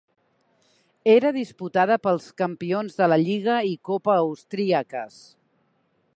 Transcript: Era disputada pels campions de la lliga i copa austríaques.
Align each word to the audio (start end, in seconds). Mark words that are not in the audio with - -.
Era 1.15 1.31
disputada 1.35 1.97
pels 2.07 2.31
campions 2.43 2.99
de 3.03 3.11
la 3.15 3.21
lliga 3.27 3.61
i 3.75 3.79
copa 3.91 4.17
austríaques. 4.27 5.23